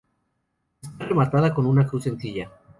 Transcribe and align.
Está 0.81 1.05
rematada 1.05 1.53
con 1.53 1.67
una 1.67 1.85
cruz 1.85 2.05
sencilla. 2.05 2.49